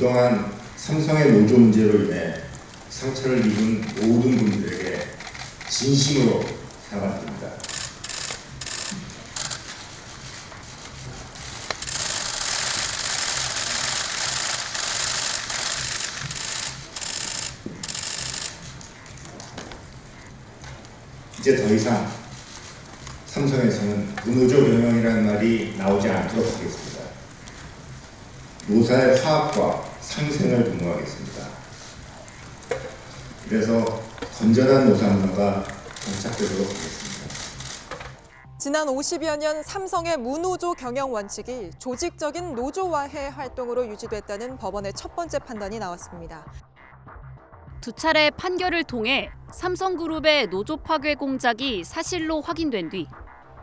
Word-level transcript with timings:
그동안 0.00 0.50
삼성의 0.76 1.30
노조 1.30 1.58
문제로 1.58 2.04
인해 2.04 2.34
상처를 2.88 3.44
입은 3.44 3.82
모든 4.00 4.34
분들에게 4.34 5.06
진심으로 5.68 6.42
사과드립니다. 6.88 7.48
이제 21.40 21.56
더 21.56 21.74
이상 21.74 22.10
삼성에서는 23.26 24.14
무노조 24.24 24.64
경영이라는 24.64 25.26
말이 25.26 25.74
나오지 25.76 26.08
않도록 26.08 26.46
하겠습니다. 26.46 27.00
노사의 28.66 29.20
화합과 29.20 29.89
상생을 30.10 30.64
도모하겠습니다. 30.64 31.46
그래서 33.48 33.84
건전한 34.38 34.88
노사 34.88 35.06
문화가 35.08 35.62
정착되도록 36.04 36.66
하겠습니다. 36.66 37.10
지난 38.58 38.88
50여 38.88 39.38
년 39.38 39.62
삼성의 39.62 40.16
무노조 40.18 40.72
경영 40.72 41.12
원칙이 41.12 41.70
조직적인 41.78 42.56
노조화해 42.56 43.28
활동으로 43.28 43.86
유지됐다는 43.86 44.58
법원의 44.58 44.94
첫 44.94 45.14
번째 45.14 45.38
판단이 45.38 45.78
나왔습니다. 45.78 46.44
두 47.80 47.92
차례 47.92 48.30
판결을 48.30 48.84
통해 48.84 49.30
삼성그룹의 49.52 50.48
노조 50.48 50.76
파괴 50.76 51.14
공작이 51.14 51.84
사실로 51.84 52.40
확인된 52.40 52.90
뒤 52.90 53.06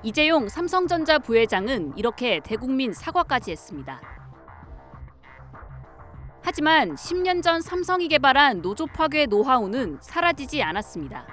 이재용 0.02 0.48
삼성전자 0.48 1.20
부회장은 1.20 1.94
이렇게 1.98 2.40
대국민 2.42 2.94
사과까지 2.94 3.52
했습니다. 3.52 4.17
하지만 6.42 6.96
10년 6.96 7.42
전 7.44 7.62
삼성이 7.62 8.08
개발한 8.08 8.62
노조 8.62 8.86
파괴 8.86 9.26
노하우는 9.26 9.98
사라지지 10.02 10.64
않았습니다. 10.64 11.26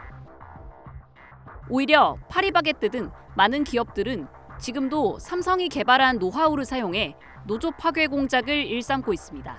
오히려 1.68 2.16
파리바게뜨 2.28 2.90
등 2.90 3.10
많은 3.36 3.64
기업들은 3.64 4.26
지금도 4.58 5.18
삼성이 5.18 5.68
개발한 5.68 6.18
노하우를 6.18 6.64
사용해 6.64 7.16
노조 7.46 7.70
파괴 7.70 8.06
공작을 8.06 8.48
일삼고 8.48 9.12
있습니다. 9.12 9.58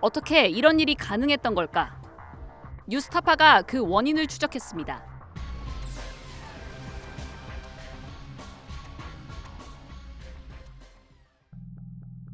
어떻게 0.00 0.46
이런 0.46 0.80
일이 0.80 0.94
가능했던 0.94 1.54
걸까? 1.54 2.00
뉴스타파가 2.88 3.62
그 3.62 3.78
원인을 3.80 4.26
추적했습니다. 4.26 5.12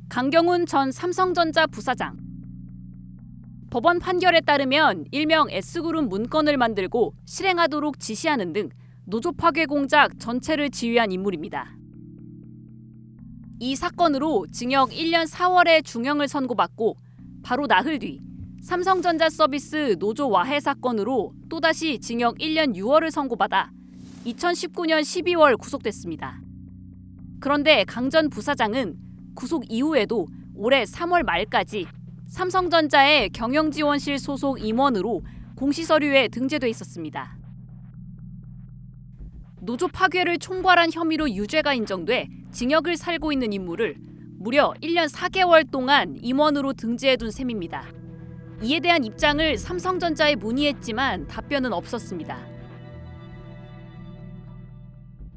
강경훈 0.09 0.67
전 0.67 0.91
삼성전자 0.91 1.67
부사장. 1.67 2.28
법원 3.71 3.99
판결에 3.99 4.41
따르면 4.41 5.05
일명 5.11 5.49
S그룹 5.51 6.09
문건을 6.09 6.57
만들고 6.57 7.13
실행하도록 7.27 8.01
지시하는 8.01 8.55
등 8.55 8.71
노조 9.05 9.33
파괴 9.33 9.67
공작 9.67 10.19
전체를 10.19 10.71
지휘한 10.71 11.13
인물입니다. 11.13 11.77
이 13.61 13.77
사건으로 13.77 14.47
징역 14.53 14.91
1년 14.91 15.29
4월에 15.29 15.85
중형을 15.85 16.29
선고받고 16.29 16.97
바로 17.43 17.67
나흘 17.67 17.99
뒤 17.99 18.21
삼성전자 18.63 19.29
서비스 19.29 19.97
노조 19.99 20.31
와해 20.31 20.61
사건으로 20.61 21.33
또다시 21.51 21.99
징역 21.99 22.39
1년 22.39 22.75
6월을 22.75 23.11
선고받아 23.11 23.71
2019년 24.25 25.01
12월 25.03 25.59
구속됐습니다. 25.59 26.41
그런데 27.41 27.85
강 27.85 28.09
전 28.11 28.31
부사장은 28.31 28.97
구속 29.35 29.71
이후에도 29.71 30.27
올해 30.55 30.85
3월 30.85 31.23
말까지 31.23 31.87
삼성전자의 32.29 33.31
경영지원실 33.31 34.19
소속 34.19 34.63
임원으로 34.63 35.23
공시서류에 35.57 36.29
등재돼 36.29 36.69
있었습니다. 36.69 37.39
노조 39.63 39.89
파괴를 39.89 40.39
총괄한 40.39 40.91
혐의로 40.93 41.29
유죄가 41.31 41.73
인정돼 41.73 42.29
징역을 42.53 42.97
살고 42.97 43.33
있는 43.33 43.53
인물을 43.53 43.97
무려 44.39 44.75
1년 44.83 45.11
4개월 45.11 45.69
동안 45.71 46.17
임원으로 46.21 46.75
등재해둔 46.75 47.31
셈입니다. 47.31 47.87
이에 48.63 48.81
대한 48.81 49.05
입장을 49.05 49.57
삼성전자에 49.57 50.37
문의했지만 50.37 51.29
답변은 51.29 51.73
없었습니다. 51.73 52.47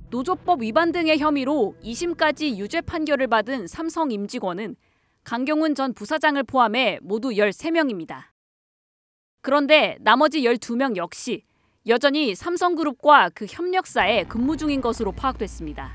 노조법 0.10 0.62
위반 0.62 0.92
등의 0.92 1.20
혐의로 1.20 1.74
2심까지 1.84 2.58
유죄 2.58 2.82
판결을 2.82 3.28
받은 3.28 3.68
삼성 3.68 4.12
임직원은 4.12 4.76
강경훈 5.24 5.76
전 5.76 5.94
부사장을 5.94 6.42
포함해 6.44 7.00
모두 7.02 7.30
13명입니다. 7.30 8.24
그런데 9.42 9.98
나머지 10.02 10.42
12명 10.42 10.96
역시 10.98 11.44
여전히 11.88 12.36
삼성그룹과 12.36 13.30
그 13.34 13.46
협력사에 13.50 14.26
근무 14.26 14.58
중인 14.58 14.82
것으로 14.82 15.12
파악됐습니다. 15.12 15.92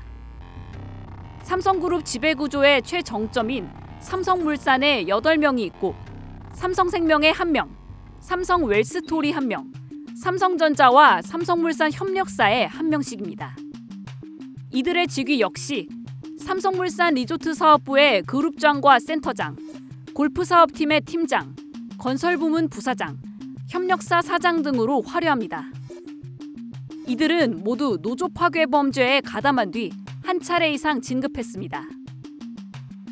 삼성그룹 1.43 2.03
지배구조의 2.03 2.81
최정점인 2.81 3.69
삼성물산에 3.99 5.05
8명이 5.05 5.59
있고 5.67 5.95
삼성생명에 6.53 7.31
1명, 7.31 7.69
삼성웰스토리 8.19 9.31
1명, 9.31 9.71
삼성전자와 10.21 11.21
삼성물산 11.21 11.91
협력사에 11.93 12.67
1명씩입니다. 12.67 13.51
이들의 14.73 15.07
직위 15.07 15.39
역시 15.39 15.87
삼성물산 16.47 17.15
리조트 17.15 17.53
사업부의 17.53 18.23
그룹장과 18.23 18.99
센터장, 18.99 19.57
골프 20.13 20.45
사업팀의 20.45 21.01
팀장, 21.01 21.53
건설 21.97 22.37
부문 22.37 22.69
부사장, 22.69 23.17
협력사 23.69 24.21
사장 24.21 24.61
등으로 24.61 25.01
화려합니다. 25.01 25.65
이들은 27.05 27.63
모두 27.65 27.99
노조 28.01 28.29
파괴 28.29 28.65
범죄에 28.65 29.19
가담한 29.21 29.71
뒤 29.71 29.91
한 30.27 30.41
차례 30.41 30.71
이상 30.71 30.99
진급했습니다. 30.99 31.85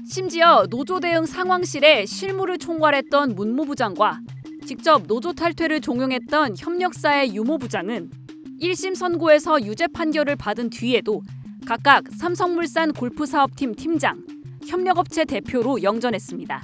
심지어 0.06 0.66
노조 0.70 1.00
대응 1.00 1.26
상황실에 1.26 2.06
실무를 2.06 2.58
총괄했던 2.58 3.36
문무부장과 3.36 4.20
직접 4.66 5.08
노조 5.08 5.32
탈퇴를 5.32 5.80
종용했던 5.80 6.56
협력사의 6.58 7.34
유모 7.34 7.58
부장은 7.58 8.12
1심 8.62 8.96
선고에서 8.96 9.62
유죄 9.64 9.88
판결을 9.88 10.36
받은 10.36 10.70
뒤에도 10.70 11.22
각각 11.68 12.04
삼성물산 12.20 12.94
골프 12.94 13.26
사업팀 13.26 13.74
팀장, 13.76 14.22
협력업체 14.68 15.26
대표로 15.26 15.82
영전했습니다. 15.84 16.62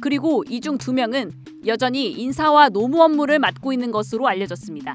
그리고 0.00 0.42
이 0.48 0.60
중 0.60 0.78
두 0.78 0.92
명은 0.92 1.32
여전히 1.66 2.10
인사와 2.12 2.68
노무 2.70 3.02
업무를 3.02 3.38
맡고 3.38 3.72
있는 3.72 3.90
것으로 3.90 4.26
알려졌습니다. 4.28 4.94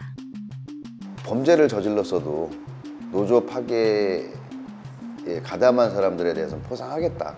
범죄를 1.23 1.67
저질렀어도 1.67 2.49
노조 3.11 3.45
파괴에 3.45 4.29
가담한 5.43 5.91
사람들에 5.91 6.33
대해서는 6.33 6.63
포상하겠다. 6.63 7.37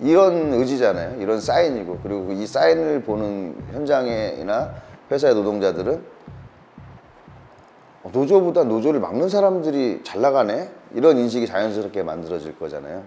이런 0.00 0.52
의지잖아요. 0.54 1.20
이런 1.20 1.40
사인이고 1.40 2.00
그리고 2.02 2.32
이 2.32 2.46
사인을 2.46 3.02
보는 3.02 3.56
현장이나 3.72 4.72
회사의 5.10 5.34
노동자들은 5.34 6.17
노조보다 8.04 8.64
노조를 8.64 9.00
막는 9.00 9.28
사람들이 9.28 10.02
잘 10.04 10.20
나가네 10.20 10.72
이런 10.94 11.18
인식이 11.18 11.46
자연스럽게 11.46 12.02
만들어질 12.02 12.58
거잖아요. 12.58 13.06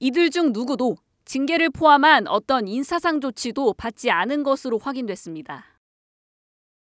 이들 0.00 0.30
중 0.30 0.52
누구도 0.52 0.96
징계를 1.24 1.70
포함한 1.70 2.28
어떤 2.28 2.68
인사상 2.68 3.20
조치도 3.20 3.74
받지 3.74 4.10
않은 4.10 4.42
것으로 4.44 4.78
확인됐습니다. 4.78 5.64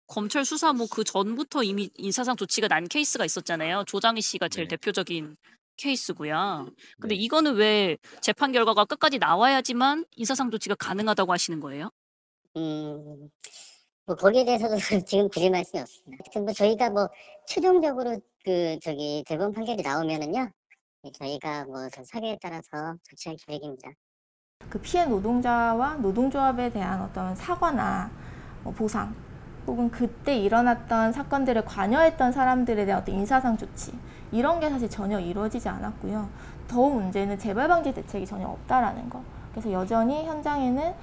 검찰 0.06 0.44
수사 0.44 0.72
뭐 0.72 0.86
그 0.90 1.04
전부터 1.04 1.62
이미 1.62 1.90
인사상 1.96 2.36
조치가 2.36 2.68
난 2.68 2.86
케이스가 2.86 3.24
있었잖아요. 3.24 3.84
조장희 3.86 4.20
씨가 4.20 4.48
제일 4.48 4.68
네. 4.68 4.76
대표적인 4.76 5.36
케이스고요. 5.76 6.68
근데 7.00 7.14
네. 7.14 7.20
이거는 7.22 7.54
왜 7.56 7.96
재판 8.20 8.52
결과가 8.52 8.84
끝까지 8.84 9.18
나와야지만 9.18 10.04
인사상 10.16 10.50
조치가 10.50 10.74
가능하다고 10.76 11.32
하시는 11.32 11.60
거예요? 11.60 11.90
음, 12.56 13.30
뭐 14.06 14.16
거기에 14.16 14.44
대해서도 14.44 14.76
지금 15.06 15.28
드릴 15.30 15.50
말씀이 15.50 15.80
없습니다. 15.80 16.24
하여튼 16.24 16.44
뭐 16.44 16.52
저희가 16.52 16.90
뭐 16.90 17.08
최종적으로 17.46 18.18
그 18.44 18.78
저기 18.82 19.22
대법원 19.26 19.52
판결이 19.52 19.82
나오면은요, 19.82 20.50
저희가 21.18 21.64
뭐 21.66 21.88
사례에 22.04 22.36
따라서 22.40 22.96
조치할 23.04 23.36
계획입니다. 23.46 23.90
그 24.68 24.80
피해 24.80 25.04
노동자와 25.06 25.96
노동조합에 25.96 26.70
대한 26.70 27.02
어떤 27.02 27.34
사과나 27.34 28.10
뭐 28.62 28.72
보상 28.72 29.14
혹은 29.66 29.90
그때 29.90 30.36
일어났던 30.36 31.12
사건들에 31.12 31.62
관여했던 31.62 32.32
사람들에 32.32 32.84
대한 32.84 33.02
어떤 33.02 33.14
인사상 33.14 33.56
조치 33.56 33.92
이런 34.32 34.58
게 34.58 34.68
사실 34.70 34.88
전혀 34.88 35.20
이루어지지 35.20 35.68
않았고요. 35.68 36.28
더욱 36.66 36.94
문제는 36.94 37.38
재발 37.38 37.68
방지 37.68 37.92
대책이 37.92 38.26
전혀 38.26 38.48
없다라는 38.48 39.08
거. 39.10 39.22
그래서 39.52 39.70
여전히 39.70 40.24
현장에는 40.24 40.94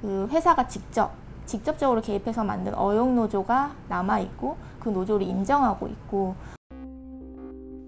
그 0.00 0.26
회사가 0.30 0.66
직접 0.66 1.12
직접적으로 1.48 2.02
개입해서 2.02 2.44
만든 2.44 2.74
어용 2.74 3.16
노조가 3.16 3.74
남아 3.88 4.20
있고 4.20 4.58
그 4.78 4.90
노조를 4.90 5.26
인정하고 5.26 5.88
있고 5.88 6.36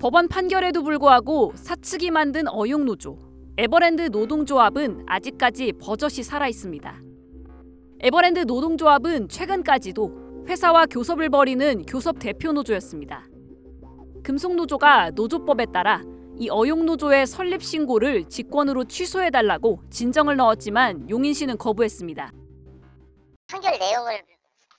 법원 0.01 0.29
판결에도 0.29 0.83
불구하고 0.83 1.53
사측이 1.55 2.11
만든 2.11 2.49
어용 2.49 2.87
노조 2.87 3.19
에버랜드 3.59 4.09
노동조합은 4.11 5.05
아직까지 5.07 5.75
버젓이 5.75 6.23
살아 6.23 6.49
있습니다. 6.49 7.03
에버랜드 8.01 8.41
노동조합은 8.41 9.29
최근까지도 9.29 10.45
회사와 10.49 10.87
교섭을 10.87 11.29
벌이는 11.29 11.83
교섭 11.83 12.19
대표 12.19 12.53
노조였습니다. 12.53 13.29
금속노조가 14.23 15.11
노조법에 15.11 15.67
따라 15.67 16.03
이 16.39 16.49
어용노조의 16.49 17.27
설립 17.27 17.63
신고를 17.63 18.25
직권으로 18.25 18.85
취소해달라고 18.85 19.83
진정을 19.91 20.37
넣었지만 20.37 21.11
용인 21.11 21.35
씨는 21.35 21.59
거부했습니다. 21.59 22.33
판결 23.51 23.79
내용을 23.79 24.23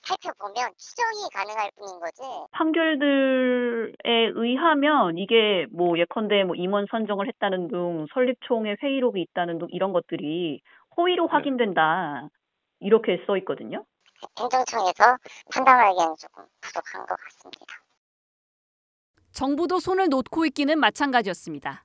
살펴보면 0.04 0.72
추정이 0.76 1.28
가능할 1.32 1.70
뿐인 1.76 2.00
거지. 2.00 2.22
판결들에 2.50 4.32
의하면 4.34 5.16
이게 5.18 5.66
뭐 5.70 5.96
예컨대 5.98 6.44
뭐 6.44 6.56
임원 6.56 6.86
선정을 6.90 7.28
했다는 7.28 7.68
등 7.68 8.06
설립총회 8.12 8.76
회의록이 8.82 9.20
있다는 9.20 9.58
등 9.58 9.68
이런 9.70 9.92
것들이 9.92 10.60
허위로 10.96 11.28
확인된다. 11.28 12.28
이렇게 12.80 13.22
써 13.26 13.36
있거든요. 13.38 13.84
행정청에서 14.38 15.18
판단하기에는 15.52 16.16
조금 16.16 16.44
부족한 16.60 17.06
것 17.06 17.16
같습니다. 17.16 17.66
정부도 19.32 19.78
손을 19.78 20.08
놓고 20.08 20.44
있기는 20.46 20.78
마찬가지였습니다. 20.78 21.84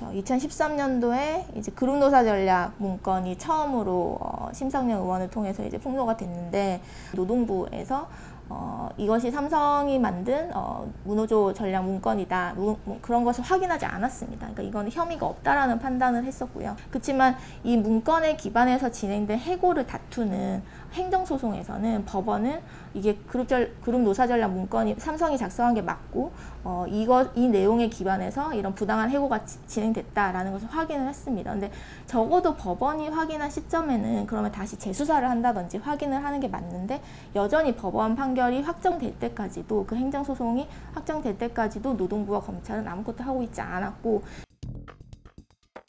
그렇죠. 0.00 0.18
2013년도에 0.18 1.56
이제 1.56 1.70
그룹노사 1.72 2.24
전략 2.24 2.72
문건이 2.78 3.36
처음으로 3.36 4.16
어, 4.20 4.48
심상정 4.52 5.02
의원을 5.02 5.28
통해서 5.28 5.64
이제 5.64 5.78
풍로가 5.78 6.16
됐는데 6.16 6.80
노동부에서 7.14 8.08
어, 8.52 8.88
이것이 8.96 9.30
삼성이 9.30 9.96
만든 10.00 10.50
어, 10.54 10.84
문호조 11.04 11.54
전략 11.54 11.84
문건이다 11.84 12.54
무- 12.56 12.76
뭐 12.84 12.98
그런 13.00 13.22
것을 13.24 13.44
확인하지 13.44 13.86
않았습니다. 13.86 14.40
그러니까 14.48 14.62
이거는 14.64 14.90
혐의가 14.90 15.24
없다라는 15.24 15.78
판단을 15.78 16.24
했었고요. 16.24 16.74
그렇지만 16.90 17.36
이 17.62 17.76
문건에 17.76 18.34
기반해서 18.36 18.90
진행된 18.90 19.38
해고를 19.38 19.86
다투는 19.86 20.62
행정소송에서는 20.92 22.04
법원은 22.04 22.60
이게 22.94 23.14
그룹 23.28 23.46
절 23.46 23.72
그룹 23.84 24.00
노사 24.00 24.26
전략 24.26 24.50
문건이 24.50 24.96
삼성이 24.98 25.38
작성한 25.38 25.74
게 25.74 25.82
맞고 25.82 26.32
어, 26.64 26.84
이거 26.88 27.26
이 27.36 27.46
내용에 27.46 27.88
기반해서 27.88 28.52
이런 28.54 28.74
부당한 28.74 29.08
해고가 29.10 29.44
지- 29.44 29.64
진행됐다라는 29.66 30.50
것을 30.52 30.66
확인을 30.68 31.06
했습니다. 31.06 31.52
근데 31.52 31.70
적어도 32.06 32.56
법원이 32.56 33.08
확인한 33.10 33.48
시점에는 33.48 34.26
그러면 34.26 34.50
다시 34.50 34.76
재수사를 34.76 35.28
한다든지 35.30 35.78
확인을 35.78 36.24
하는 36.24 36.40
게 36.40 36.48
맞는데 36.48 37.00
여전히 37.36 37.76
법원 37.76 38.16
판결 38.16 38.39
이 38.48 38.62
확정될 38.62 39.18
때까지도 39.18 39.84
그 39.86 39.94
행정소송이 39.94 40.66
확정될 40.94 41.36
때까지도 41.36 41.94
노동부와 41.94 42.40
검찰은 42.40 42.86
아무것도 42.88 43.22
하고 43.22 43.42
있지 43.42 43.60
않았고 43.60 44.22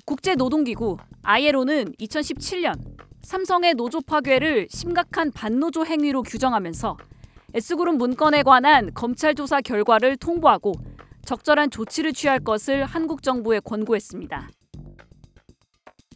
국제노동기구 0.06 0.98
ILO는 1.24 1.94
2017년 1.94 2.76
삼성의 3.22 3.76
노조 3.76 4.02
파괴를 4.02 4.68
심각한 4.70 5.32
반노조 5.32 5.86
행위로 5.86 6.24
규정하면서 6.24 6.98
S그룹 7.54 7.96
문건에 7.96 8.44
관한 8.44 8.94
검찰 8.94 9.36
조사 9.36 9.62
결과를 9.62 10.18
통보하고 10.18 10.74
적절한 11.26 11.70
조치를 11.70 12.14
취할 12.14 12.40
것을 12.40 12.86
한국 12.86 13.24
정부에 13.24 13.60
권고했습니다. 13.60 14.50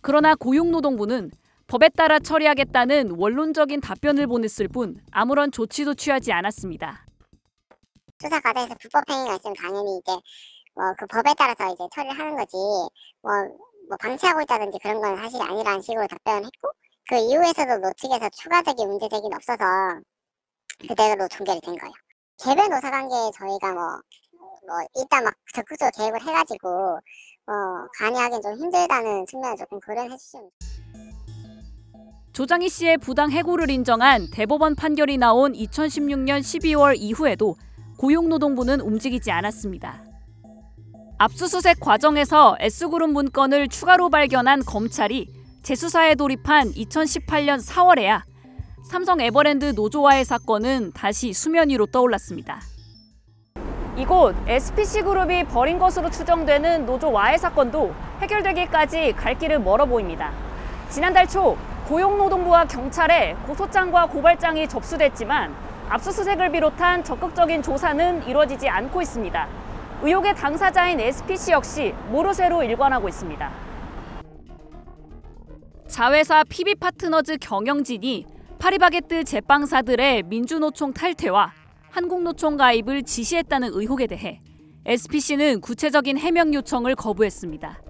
그러나 0.02 0.36
고용노동부는 0.36 1.32
법에 1.68 1.90
따라 1.90 2.20
처리하겠다는 2.20 3.16
원론적인 3.18 3.82
답변을 3.82 4.28
보냈을 4.28 4.68
뿐 4.68 5.02
아무런 5.12 5.52
조치도 5.52 5.96
취하지 5.96 6.32
않았습니다. 6.32 7.06
수사 8.22 8.40
과정에서 8.40 8.76
불법 8.80 9.04
행위가 9.10 9.36
있으면 9.36 9.56
당연히 9.56 9.98
이제 9.98 10.12
뭐 10.76 10.94
그 10.98 11.08
법에 11.08 11.34
따라서 11.38 11.74
이제 11.74 11.84
처리를 11.94 12.18
하는 12.20 12.36
거지 12.36 12.56
뭐, 13.22 13.32
뭐 13.90 13.98
방치하고 14.00 14.42
있다든지 14.42 14.78
그런 14.82 15.02
건 15.02 15.16
사실이 15.18 15.42
아니라는 15.42 15.82
식으로 15.82 16.06
답변을 16.08 16.46
했고 16.46 16.70
그 17.08 17.16
이후에서도 17.16 17.78
노 17.78 17.92
측에서 17.98 18.30
추가적인 18.30 18.88
문제 18.88 19.08
제기는 19.10 19.34
없어서 19.36 19.64
그대로 20.88 21.28
종결이 21.28 21.62
된 21.62 21.76
거예요. 21.78 21.94
개별 22.44 22.70
노사 22.70 22.92
관계에 22.92 23.32
저희가 23.38 23.74
뭐, 23.74 23.84
뭐 24.68 24.86
일단 24.96 25.24
막 25.24 25.34
적극적으로 25.54 25.92
계획을 25.98 26.22
해가지고 26.22 26.68
어 27.48 27.54
관여하기는 27.98 28.42
좀 28.42 28.54
힘들다는 28.56 29.26
측면을 29.28 29.56
조금 29.58 29.80
고려해 29.80 30.10
주시면 30.18 30.50
조장희 32.36 32.68
씨의 32.68 32.98
부당 32.98 33.32
해고를 33.32 33.70
인정한 33.70 34.30
대법원 34.30 34.76
판결이 34.76 35.18
나온 35.18 35.54
2016년 35.54 36.42
12월 36.42 36.98
이후에도 36.98 37.56
고용노동부는 37.98 38.82
움직이지 38.82 39.32
않았습니다. 39.32 40.04
압수수색 41.18 41.80
과정에서 41.80 42.58
S그룹 42.60 43.12
문건을 43.12 43.70
추가로 43.70 44.10
발견한 44.10 44.66
검찰이 44.66 45.30
재수사에 45.64 46.16
돌입한 46.16 46.74
2018년 46.74 47.66
4월에야 47.66 48.24
삼성 48.84 49.22
에버랜드 49.22 49.72
노조와의 49.74 50.26
사건은 50.26 50.92
다시 50.92 51.32
수면 51.32 51.70
위로 51.70 51.86
떠올랐습니다. 51.86 52.60
이곳 53.96 54.36
SPC 54.46 55.04
그룹이 55.04 55.46
벌인 55.46 55.80
것으로 55.80 56.12
추정되는 56.12 56.86
노조 56.86 57.14
와해 57.14 57.38
사건도 57.38 57.96
해결되기까지 58.20 59.14
갈 59.14 59.40
길은 59.40 59.64
멀어 59.64 59.86
보입니다. 59.86 60.34
지난달 60.90 61.30
초 61.30 61.58
고용노동부와 61.88 62.66
경찰에 62.66 63.36
고소장과 63.46 64.08
고발장이 64.08 64.68
접수됐지만 64.68 65.56
압수수색을 65.88 66.52
비롯한 66.52 67.04
적극적인 67.04 67.62
조사는 67.62 68.28
이루어지지 68.28 68.68
않고 68.68 69.04
있습니다. 69.04 69.48
의혹의 70.02 70.36
당사자인 70.36 71.00
SPC 71.00 71.52
역시 71.52 71.94
모르쇠로 72.10 72.64
일관하고 72.64 73.08
있습니다. 73.08 73.52
자회사 75.88 76.44
PB파트너즈 76.50 77.38
경영진이 77.40 78.26
파리바게뜨 78.58 79.24
제빵사들의 79.24 80.24
민주노총 80.24 80.92
탈퇴와 80.92 81.54
한국노총 81.92 82.58
가입을 82.58 83.04
지시했다는 83.04 83.70
의혹에 83.74 84.08
대해 84.08 84.42
SPC는 84.88 85.62
구체적인 85.62 86.18
해명 86.18 86.52
요청을 86.54 86.96
거부했습니다. 86.96 87.85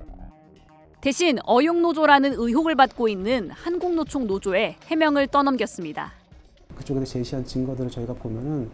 대신 1.05 1.37
어용노조라는 1.45 2.33
의혹을 2.33 2.73
받고 2.73 3.07
있는 3.07 3.51
한국노총 3.51 4.25
노조에 4.25 4.77
해명을 4.87 5.27
떠넘겼습니다. 5.27 6.11
그쪽에서 6.75 7.05
제시한 7.05 7.45
증거들을 7.45 7.91
저희가 7.91 8.13
보면은 8.13 8.71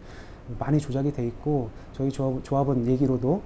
많이 0.58 0.78
조작이 0.78 1.12
돼 1.12 1.26
있고 1.26 1.68
저희 1.92 2.10
조합, 2.10 2.42
조합 2.42 2.66
원 2.66 2.86
얘기로도 2.86 3.42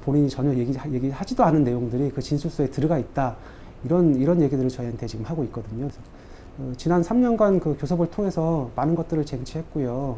본인이 0.00 0.30
전혀 0.30 0.54
얘기, 0.54 0.74
얘기하지도 0.90 1.44
않은 1.44 1.64
내용들이 1.64 2.12
그 2.12 2.22
진술서에 2.22 2.70
들어가 2.70 2.98
있다 2.98 3.36
이런 3.84 4.14
이런 4.14 4.40
얘기들을 4.40 4.70
저희한테 4.70 5.06
지금 5.06 5.26
하고 5.26 5.44
있거든요. 5.44 5.90
어, 6.58 6.72
지난 6.78 7.02
3년간 7.02 7.60
그 7.60 7.76
교섭을 7.78 8.10
통해서 8.10 8.70
많은 8.74 8.94
것들을 8.94 9.26
쟁취했고요. 9.26 10.16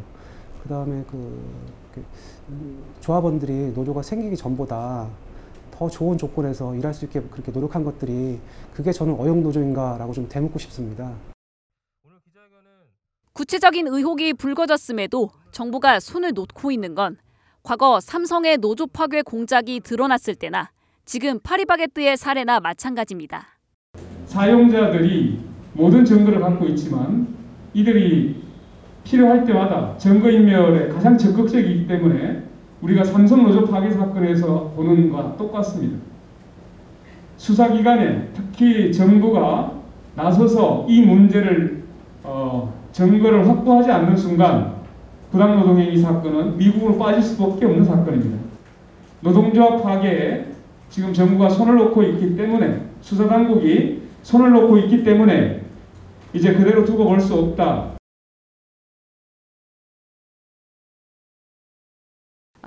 그 0.62 0.68
다음에 0.68 1.02
그, 1.10 1.40
그 1.92 2.04
음, 2.50 2.84
조합원들이 3.00 3.72
노조가 3.72 4.02
생기기 4.02 4.36
전보다 4.36 5.08
더 5.82 5.88
좋은 5.90 6.16
조건에서 6.16 6.76
일할 6.76 6.94
수 6.94 7.06
있게 7.06 7.20
그렇게 7.22 7.50
노력한 7.50 7.82
것들이 7.82 8.38
그게 8.72 8.92
저는 8.92 9.14
어용 9.18 9.42
노조인가라고 9.42 10.12
좀 10.12 10.28
되묻고 10.28 10.56
싶습니다. 10.60 11.12
구체적인 13.32 13.88
의혹이 13.88 14.34
불거졌음에도 14.34 15.30
정부가 15.50 15.98
손을 15.98 16.34
놓고 16.34 16.70
있는 16.70 16.94
건 16.94 17.16
과거 17.64 17.98
삼성의 17.98 18.58
노조 18.58 18.86
파괴 18.86 19.22
공작이 19.22 19.80
드러났을 19.80 20.36
때나 20.36 20.70
지금 21.04 21.40
파리바게뜨의 21.40 22.16
사례나 22.16 22.60
마찬가지입니다. 22.60 23.48
사용자들이 24.26 25.40
모든 25.72 26.04
증거를 26.04 26.38
갖고 26.38 26.66
있지만 26.66 27.26
이들이 27.74 28.40
필요할 29.02 29.44
때마다 29.44 29.96
증거 29.98 30.30
인멸에 30.30 30.90
가장 30.90 31.18
적극적이기 31.18 31.88
때문에 31.88 32.51
우리가 32.82 33.04
삼성 33.04 33.44
노조 33.44 33.64
파괴 33.66 33.90
사건에서 33.90 34.72
보는 34.76 35.10
것과 35.10 35.36
똑같습니다. 35.36 35.98
수사기관에 37.36 38.28
특히 38.34 38.92
정부가 38.92 39.72
나서서 40.14 40.86
이 40.88 41.02
문제를 41.02 41.82
어, 42.24 42.72
증거를 42.92 43.48
확보하지 43.48 43.90
않는 43.90 44.16
순간 44.16 44.74
부당노동행위 45.30 45.96
사건은 45.98 46.58
미국으로 46.58 46.98
빠질 46.98 47.22
수밖에 47.22 47.64
없는 47.66 47.84
사건입니다. 47.84 48.38
노동조합 49.20 49.82
파괴에 49.82 50.46
지금 50.90 51.14
정부가 51.14 51.48
손을 51.48 51.76
놓고 51.76 52.02
있기 52.02 52.36
때문에 52.36 52.82
수사당국이 53.00 54.02
손을 54.22 54.50
놓고 54.50 54.76
있기 54.78 55.02
때문에 55.02 55.62
이제 56.34 56.52
그대로 56.52 56.84
두고 56.84 57.04
볼 57.04 57.18
수 57.20 57.34
없다. 57.34 57.91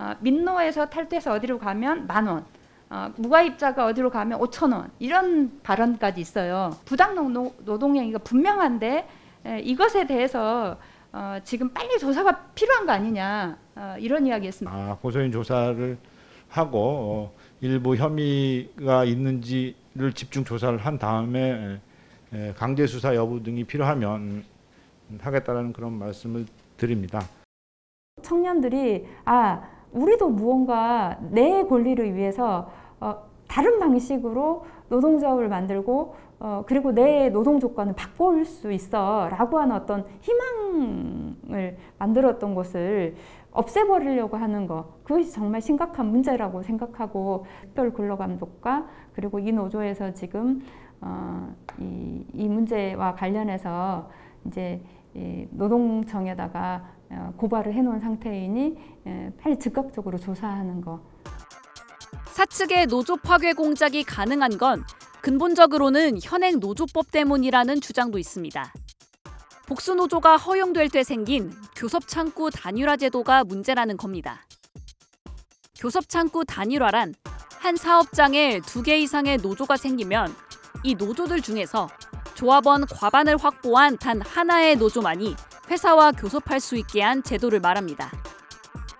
어, 0.05 0.15
민노에서 0.19 0.85
탈퇴해서 0.87 1.33
어디로 1.33 1.57
가면 1.57 2.05
만 2.05 2.27
원, 2.27 2.45
어, 2.91 3.11
무가입자가 3.17 3.87
어디로 3.87 4.11
가면 4.11 4.39
5천 4.39 4.71
원 4.71 4.91
이런 4.99 5.59
발언까지 5.63 6.21
있어요. 6.21 6.69
부당 6.85 7.15
노- 7.33 7.55
노동행위가 7.65 8.19
분명한데 8.19 9.07
에, 9.47 9.59
이것에 9.61 10.05
대해서 10.05 10.77
어, 11.11 11.37
지금 11.43 11.69
빨리 11.69 11.97
조사가 11.97 12.49
필요한 12.53 12.85
거 12.85 12.91
아니냐 12.91 13.57
어, 13.75 13.95
이런 13.99 14.27
이야기였습니다. 14.27 14.77
아, 14.77 14.97
고소인 15.01 15.31
조사를 15.31 15.97
하고 16.49 16.79
어, 16.79 17.33
일부 17.61 17.95
혐의가 17.95 19.05
있는지 19.05 19.75
를 19.97 20.11
집중 20.11 20.43
조사를 20.43 20.77
한 20.77 20.99
다음에 20.99 21.79
에, 22.33 22.53
강제 22.57 22.85
수사 22.85 23.15
여부 23.15 23.41
등이 23.41 23.63
필요하면 23.63 24.43
하겠다라는 25.21 25.71
그런 25.71 25.93
말씀을 25.93 26.45
드립니다. 26.75 27.21
청년들이 28.21 29.05
아 29.23 29.63
우리도 29.95 30.29
무언가 30.29 31.17
내 31.31 31.63
권리를 31.63 32.13
위해서 32.13 32.69
어, 32.99 33.15
다른 33.47 33.79
방식으로 33.79 34.65
노동조합을 34.89 35.49
만들고 35.49 36.15
어, 36.39 36.63
그리고 36.67 36.91
내 36.91 37.29
노동 37.29 37.59
조건을 37.59 37.93
바꿀 37.93 38.45
수 38.45 38.71
있어 38.71 39.29
라고 39.29 39.59
하는 39.59 39.75
어떤 39.75 40.05
희망을 40.21 41.77
만들었던 41.97 42.53
것을 42.53 43.15
없애버리려고 43.51 44.35
하는 44.35 44.67
것 44.67 45.03
그것이 45.03 45.31
정말 45.31 45.61
심각한 45.61 46.07
문제라고 46.07 46.61
생각하고 46.61 47.45
특별 47.61 47.93
근로감독과 47.93 48.85
그리고 49.13 49.39
이 49.39 49.53
노조에서 49.53 50.13
지금 50.13 50.61
어, 50.99 51.53
이, 51.79 52.25
이 52.33 52.49
문제와 52.49 53.15
관련해서 53.15 54.09
이제 54.45 54.81
이 55.13 55.47
노동청에다가 55.51 56.83
어, 56.83 56.94
고발을 57.37 57.73
해놓은 57.73 57.99
상태이니 57.99 58.77
에, 59.07 59.31
빨리 59.41 59.57
즉각적으로 59.59 60.17
조사하는 60.17 60.81
거. 60.81 61.01
사측의 62.27 62.87
노조 62.87 63.15
파괴 63.17 63.53
공작이 63.53 64.03
가능한 64.03 64.57
건 64.57 64.83
근본적으로는 65.21 66.19
현행 66.21 66.59
노조법 66.59 67.11
때문이라는 67.11 67.81
주장도 67.81 68.17
있습니다. 68.19 68.73
복수 69.67 69.95
노조가 69.95 70.37
허용될 70.37 70.89
때 70.89 71.03
생긴 71.03 71.51
교섭 71.75 72.07
창구 72.07 72.51
단일화 72.51 72.97
제도가 72.97 73.43
문제라는 73.43 73.97
겁니다. 73.97 74.41
교섭 75.79 76.07
창구 76.09 76.45
단일화란 76.45 77.15
한 77.59 77.75
사업장에 77.75 78.59
두 78.61 78.83
개 78.83 78.97
이상의 78.99 79.37
노조가 79.37 79.77
생기면 79.77 80.35
이 80.83 80.93
노조들 80.93 81.41
중에서 81.41 81.89
조합원 82.35 82.85
과반을 82.85 83.37
확보한 83.37 83.97
단 83.97 84.21
하나의 84.21 84.75
노조만이 84.75 85.35
회사와 85.69 86.11
교섭할 86.11 86.59
수 86.59 86.75
있게 86.77 87.01
한 87.01 87.23
제도를 87.23 87.59
말합니다. 87.59 88.11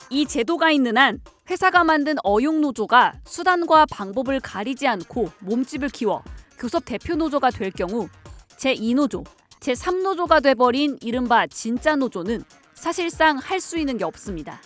이 0.10 0.26
제도가 0.26 0.72
있는 0.72 0.98
한 0.98 1.20
회사가 1.50 1.84
만든 1.84 2.16
어용 2.24 2.62
노조가 2.62 3.14
수단과 3.26 3.86
방법을 3.92 4.40
가리지 4.40 4.88
않고 4.88 5.30
몸집을 5.40 5.90
키워 5.90 6.24
교섭 6.58 6.86
대표 6.86 7.16
노조가 7.16 7.52
될 7.52 7.72
경우 7.72 8.08
제2노조, 8.58 9.26
제3노조가 9.60 10.42
돼버린 10.42 10.98
이른바 11.02 11.46
진짜 11.48 11.96
노조는 11.96 12.44
사실상 12.74 13.38
할 13.38 13.60
수 13.60 13.78
있는 13.78 13.98
게 13.98 14.04
없습니다. 14.04 14.60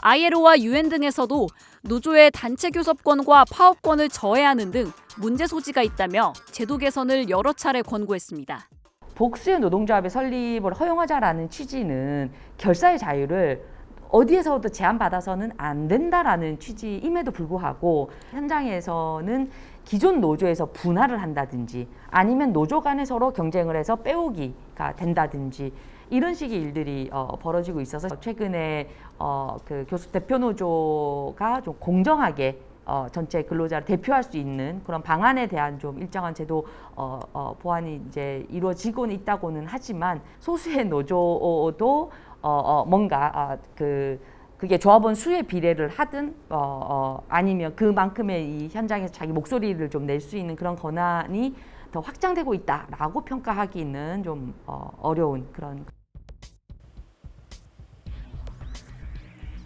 ILO와 0.00 0.58
UN 0.58 0.90
등에서도 0.90 1.48
노조의 1.82 2.30
단체 2.30 2.70
교섭권과 2.70 3.46
파업권을 3.50 4.08
저해하는 4.10 4.70
등 4.70 4.92
문제 5.16 5.46
소지가 5.46 5.82
있다며 5.82 6.32
제도 6.50 6.76
개선을 6.76 7.30
여러 7.30 7.52
차례 7.52 7.82
권고했습니다. 7.82 8.68
복수의 9.14 9.60
노동조합의 9.60 10.10
설립을 10.10 10.72
허용하자라는 10.74 11.50
취지는 11.50 12.30
결사의 12.58 12.98
자유를 12.98 13.64
어디에서도 14.10 14.68
제한받아서는 14.68 15.52
안 15.56 15.88
된다라는 15.88 16.60
취지임에도 16.60 17.32
불구하고 17.32 18.10
현장에서는 18.30 19.50
기존 19.84 20.20
노조에서 20.20 20.66
분할을 20.66 21.20
한다든지 21.20 21.88
아니면 22.10 22.52
노조 22.52 22.80
간에 22.80 23.04
서로 23.04 23.32
경쟁을 23.32 23.76
해서 23.76 23.96
빼오기가 23.96 24.94
된다든지 24.96 25.72
이런 26.10 26.34
식의 26.34 26.60
일들이 26.60 27.08
어, 27.12 27.36
벌어지고 27.40 27.80
있어서 27.80 28.08
최근에 28.20 28.88
어, 29.18 29.56
그 29.64 29.84
교수 29.88 30.10
대표 30.12 30.38
노조가 30.38 31.62
좀 31.62 31.74
공정하게 31.80 32.60
어, 32.86 33.06
전체 33.12 33.42
근로자를 33.42 33.84
대표할 33.86 34.22
수 34.22 34.36
있는 34.36 34.82
그런 34.84 35.02
방안에 35.02 35.46
대한 35.46 35.78
좀 35.78 35.98
일정한 36.00 36.34
제도 36.34 36.66
어, 36.94 37.20
어, 37.32 37.56
보완이 37.58 38.02
이제 38.08 38.46
이루어지고는 38.50 39.14
있다고는 39.16 39.66
하지만 39.66 40.20
소수의 40.40 40.86
노조도 40.86 42.10
어, 42.42 42.48
어, 42.50 42.84
뭔가 42.84 43.32
어, 43.34 43.58
그 43.74 44.20
그게 44.58 44.78
조합원 44.78 45.14
수의 45.14 45.42
비례를 45.42 45.88
하든 45.88 46.34
어, 46.48 46.56
어, 46.58 47.22
아니면 47.28 47.74
그만큼의 47.76 48.46
이 48.48 48.68
현장에서 48.68 49.12
자기 49.12 49.32
목소리를 49.32 49.90
좀 49.90 50.06
낼 50.06 50.20
수 50.20 50.36
있는 50.36 50.54
그런 50.56 50.76
권한이 50.76 51.54
더 51.92 52.00
확장되고 52.00 52.54
있다라고 52.54 53.22
평가하기는 53.22 54.22
좀 54.22 54.54
어, 54.66 54.90
어려운 55.00 55.46
그런. 55.52 55.84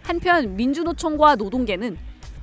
한편 0.03 0.55
민주노총과 0.55 1.35
노동계는 1.35 1.97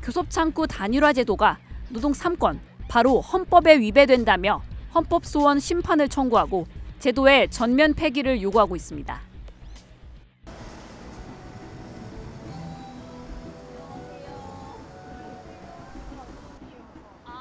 교섭창구 0.07 0.69
단일화 0.69 1.13
제도가 1.13 1.59
노동 1.89 2.13
3권, 2.13 2.61
바로 2.87 3.21
헌법에 3.21 3.81
위배된다며 3.81 4.63
헌법 4.95 5.27
소원 5.27 5.59
심판을 5.59 6.09
청구하고 6.09 6.65
제도의 7.01 7.51
전면 7.51 7.93
폐기를 7.93 8.41
요구하고 8.41 8.77
있습니다. 8.77 9.21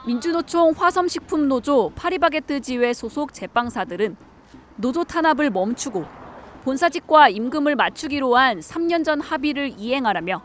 민주노총 0.08 0.74
화섬식품노조 0.76 1.92
파리바게뜨 1.96 2.62
지회 2.62 2.94
소속 2.94 3.32
제빵사들은 3.32 4.18
노조 4.78 5.04
탄압을 5.04 5.52
멈추고 5.52 6.04
본사직과 6.64 7.30
임금을 7.30 7.76
맞추기로 7.76 8.36
한 8.36 8.60
3년 8.60 9.06
전 9.06 9.22
합의를 9.22 9.76
이행하라며 9.78 10.42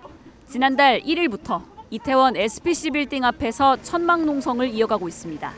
지난달 0.47 1.01
1일부터 1.01 1.70
이태원 1.93 2.37
SPC 2.37 2.93
빌딩 2.93 3.25
앞에서 3.25 3.77
천막 3.83 4.25
농성을 4.25 4.69
이어가고 4.69 5.09
있습니다. 5.09 5.53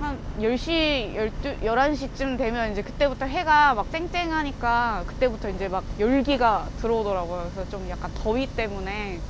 한 0.00 0.18
10시, 0.40 1.14
12, 1.14 1.60
11시쯤 1.62 2.36
되면 2.36 2.72
이제 2.72 2.82
그때부터 2.82 3.26
해가 3.26 3.74
막 3.74 3.88
쨍쨍하니까 3.92 5.04
그때부터 5.06 5.48
이제 5.50 5.68
막 5.68 5.84
열기가 6.00 6.66
들어오더라고요. 6.80 7.50
그래서 7.54 7.70
좀 7.70 7.88
약간 7.88 8.10
더위 8.14 8.48
때문에 8.48 9.20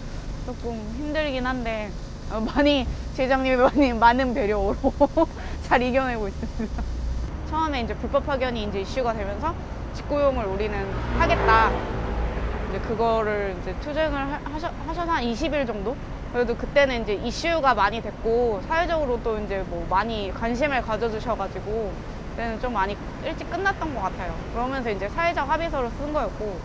조금 0.46 0.72
힘들긴 0.96 1.44
한데 1.44 1.90
어, 2.32 2.40
많이 2.40 2.86
제장님이 3.14 3.56
많이 3.56 3.92
많은 3.92 4.32
배려로 4.32 4.76
잘 5.68 5.82
이겨내고 5.82 6.28
있습니다. 6.28 6.82
처음에 7.50 7.82
이제 7.82 7.94
불법 7.96 8.24
파견이 8.24 8.64
이제 8.64 8.80
이슈가 8.80 9.12
되면서 9.12 9.54
직고용을 9.92 10.46
우리는 10.46 10.90
하겠다. 11.18 11.99
이제 12.70 12.78
그거를 12.80 13.56
이제 13.60 13.74
투쟁을 13.80 14.18
하- 14.18 14.40
하셔, 14.52 14.70
하셔서 14.86 15.10
한 15.12 15.22
20일 15.24 15.66
정도? 15.66 15.96
그래도 16.32 16.56
그때는 16.56 17.02
이제 17.02 17.14
이슈가 17.14 17.74
많이 17.74 18.00
됐고 18.00 18.62
사회적으로 18.68 19.20
또 19.22 19.38
이제 19.38 19.64
뭐 19.68 19.84
많이 19.90 20.32
관심을 20.32 20.80
가져주셔가지고 20.82 21.92
그때는 22.30 22.60
좀 22.60 22.72
많이 22.72 22.96
일찍 23.24 23.50
끝났던 23.50 23.94
것 23.94 24.00
같아요. 24.02 24.32
그러면서 24.54 24.90
이제 24.90 25.08
사회적 25.08 25.48
합의서를 25.48 25.90
쓴 25.98 26.12
거였고 26.12 26.56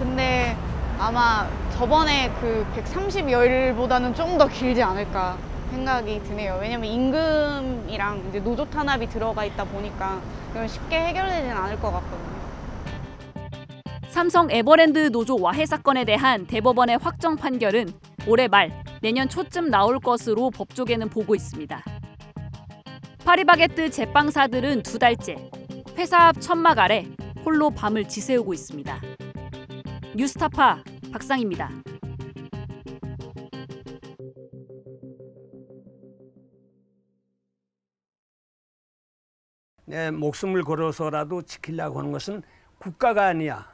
근데 0.00 0.56
아마 0.98 1.46
저번에 1.76 2.30
그 2.40 2.66
130여일보다는 2.76 4.14
좀 4.14 4.36
더 4.38 4.48
길지 4.48 4.82
않을까 4.82 5.36
생각이 5.70 6.22
드네요. 6.24 6.58
왜냐면 6.60 6.86
임금이랑 6.90 8.24
이제 8.28 8.40
노조 8.40 8.64
탄압이 8.68 9.08
들어가 9.08 9.44
있다 9.44 9.64
보니까 9.64 10.18
쉽게 10.66 10.98
해결되진 10.98 11.50
않을 11.52 11.80
것 11.80 11.92
같거든요. 11.92 12.23
삼성 14.14 14.48
에버랜드 14.48 15.10
노조 15.10 15.40
와해 15.40 15.66
사건에 15.66 16.04
대한 16.04 16.46
대법원의 16.46 16.98
확정 16.98 17.34
판결은 17.34 17.88
올해 18.28 18.46
말 18.46 18.70
내년 19.02 19.28
초쯤 19.28 19.70
나올 19.70 19.98
것으로 19.98 20.52
법조계는 20.52 21.08
보고 21.08 21.34
있습니다. 21.34 21.82
파리바게뜨 23.24 23.90
제빵사들은 23.90 24.84
두 24.84 25.00
달째 25.00 25.50
회사 25.98 26.28
앞 26.28 26.40
천막 26.40 26.78
아래 26.78 27.08
홀로 27.44 27.70
밤을 27.70 28.06
지새우고 28.06 28.54
있습니다. 28.54 29.00
뉴스타파 30.14 30.84
박상입니다. 31.12 31.70
내 39.86 40.12
목숨을 40.12 40.62
걸어서라도 40.62 41.42
지키려고 41.42 41.98
하는 41.98 42.12
것은 42.12 42.42
국가가 42.78 43.26
아니야. 43.26 43.73